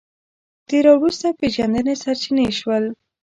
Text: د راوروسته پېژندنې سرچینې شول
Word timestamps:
د 0.67 0.69
راوروسته 0.85 1.27
پېژندنې 1.39 1.93
سرچینې 2.03 2.47
شول 2.59 2.83